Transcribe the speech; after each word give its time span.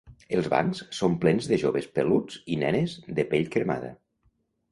Els 0.35 0.47
bancs 0.53 0.79
són 0.99 1.17
plens 1.25 1.49
de 1.51 1.59
joves 1.65 1.89
peluts 1.99 2.39
i 2.55 2.57
nenes 2.63 2.97
de 3.21 3.27
pell 3.35 3.47
cremada. 3.57 3.93